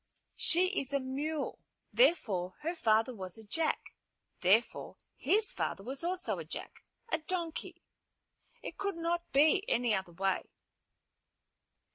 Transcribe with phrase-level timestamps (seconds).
[0.37, 1.59] "She is a mule.
[1.93, 3.93] Therefore, her father was a jack.
[4.41, 7.83] Therefore his father was also a jack, a donkey.
[8.63, 10.49] It could not be any other way."